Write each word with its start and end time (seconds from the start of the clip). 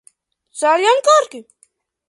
ძალიან 0.61 1.03
კარგი. 1.11 1.45